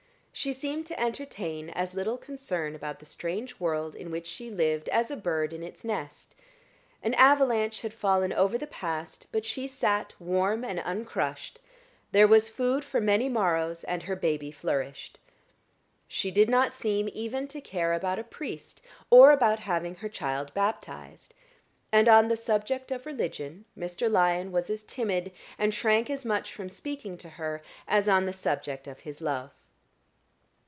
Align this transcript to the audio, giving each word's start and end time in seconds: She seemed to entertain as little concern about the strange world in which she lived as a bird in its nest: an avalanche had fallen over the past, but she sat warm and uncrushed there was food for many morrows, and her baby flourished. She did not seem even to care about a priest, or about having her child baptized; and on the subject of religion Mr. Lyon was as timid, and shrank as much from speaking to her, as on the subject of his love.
She 0.33 0.53
seemed 0.53 0.87
to 0.87 0.99
entertain 0.99 1.69
as 1.69 1.93
little 1.93 2.17
concern 2.17 2.73
about 2.73 2.99
the 2.99 3.05
strange 3.05 3.59
world 3.59 3.93
in 3.95 4.09
which 4.09 4.25
she 4.25 4.49
lived 4.49 4.89
as 4.89 5.11
a 5.11 5.17
bird 5.17 5.51
in 5.53 5.61
its 5.61 5.83
nest: 5.83 6.35
an 7.03 7.13
avalanche 7.15 7.81
had 7.81 7.93
fallen 7.93 8.33
over 8.33 8.57
the 8.57 8.65
past, 8.65 9.27
but 9.31 9.45
she 9.45 9.67
sat 9.67 10.13
warm 10.19 10.63
and 10.63 10.79
uncrushed 10.83 11.59
there 12.11 12.29
was 12.29 12.49
food 12.49 12.83
for 12.83 12.99
many 13.01 13.27
morrows, 13.29 13.83
and 13.83 14.03
her 14.03 14.15
baby 14.15 14.51
flourished. 14.51 15.19
She 16.07 16.31
did 16.31 16.49
not 16.49 16.73
seem 16.73 17.07
even 17.11 17.47
to 17.49 17.61
care 17.61 17.91
about 17.93 18.17
a 18.17 18.23
priest, 18.23 18.81
or 19.11 19.31
about 19.31 19.59
having 19.59 19.95
her 19.95 20.09
child 20.09 20.51
baptized; 20.55 21.35
and 21.91 22.07
on 22.09 22.29
the 22.29 22.37
subject 22.37 22.89
of 22.89 23.05
religion 23.05 23.65
Mr. 23.77 24.09
Lyon 24.09 24.51
was 24.51 24.69
as 24.71 24.81
timid, 24.81 25.33
and 25.59 25.71
shrank 25.73 26.09
as 26.09 26.23
much 26.23 26.51
from 26.53 26.69
speaking 26.69 27.15
to 27.17 27.29
her, 27.31 27.61
as 27.87 28.07
on 28.09 28.25
the 28.25 28.33
subject 28.33 28.87
of 28.87 29.01
his 29.01 29.19
love. 29.21 29.51